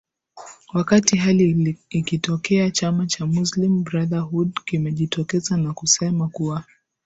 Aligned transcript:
wakati 0.73 1.17
hali 1.17 1.79
ikitokea 1.89 2.71
chama 2.71 3.05
cha 3.07 3.25
muslim 3.25 3.83
brotherhood 3.83 4.51
kimejitokeza 4.65 5.57
na 5.57 5.73
kusema 5.73 6.27
kuwa 6.27 6.63